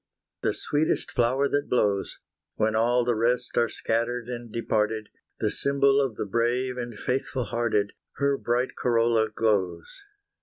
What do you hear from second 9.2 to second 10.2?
glows.